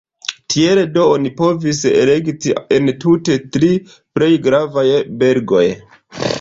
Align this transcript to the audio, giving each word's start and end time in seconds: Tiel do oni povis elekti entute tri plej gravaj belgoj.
Tiel 0.51 0.79
do 0.95 1.03
oni 1.17 1.31
povis 1.41 1.81
elekti 1.91 2.57
entute 2.79 3.37
tri 3.57 3.71
plej 4.17 4.33
gravaj 4.49 4.89
belgoj. 5.25 5.67